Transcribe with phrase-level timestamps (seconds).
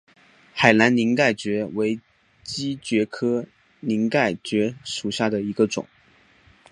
[0.51, 1.99] 海南鳞盖蕨为
[2.41, 3.45] 姬蕨科
[3.81, 5.87] 鳞盖蕨属下的一个种。